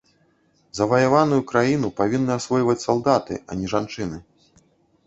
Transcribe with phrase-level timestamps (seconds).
[0.77, 4.17] Заваяваную краіну павінны асвойваць салдаты, а не жанчыны.